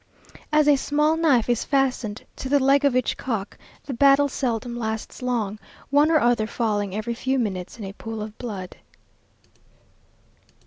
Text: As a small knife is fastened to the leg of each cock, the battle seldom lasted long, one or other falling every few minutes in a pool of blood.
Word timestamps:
As 0.51 0.67
a 0.67 0.77
small 0.77 1.15
knife 1.15 1.47
is 1.47 1.63
fastened 1.63 2.23
to 2.37 2.49
the 2.49 2.57
leg 2.57 2.83
of 2.83 2.95
each 2.95 3.17
cock, 3.17 3.55
the 3.85 3.93
battle 3.93 4.27
seldom 4.27 4.75
lasted 4.75 5.23
long, 5.23 5.59
one 5.91 6.09
or 6.09 6.19
other 6.19 6.47
falling 6.47 6.95
every 6.95 7.13
few 7.13 7.37
minutes 7.37 7.77
in 7.77 7.85
a 7.85 7.93
pool 7.93 8.23
of 8.23 8.35
blood. 8.39 8.77